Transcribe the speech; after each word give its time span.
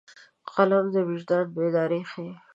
قلم 0.53 0.85
د 0.93 0.95
وجدان 1.09 1.45
بیداري 1.55 2.01
ښيي 2.11 2.31